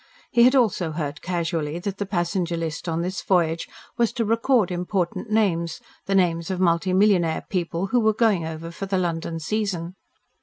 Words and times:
He 0.31 0.41
had 0.45 0.55
also 0.55 0.93
heard 0.93 1.21
casually 1.21 1.77
that 1.77 1.99
the 1.99 2.07
passenger 2.07 2.57
list 2.57 2.89
on 2.89 3.03
this 3.03 3.21
voyage 3.21 3.69
was 3.99 4.11
to 4.13 4.25
record 4.25 4.71
important 4.71 5.29
names, 5.29 5.79
the 6.07 6.15
names 6.15 6.49
of 6.49 6.59
multi 6.59 6.91
millionaire 6.91 7.45
people 7.51 7.85
who 7.93 7.99
were 7.99 8.11
going 8.15 8.43
over 8.43 8.71
for 8.71 8.87
the 8.87 8.97
London 8.97 9.39
season. 9.39 9.93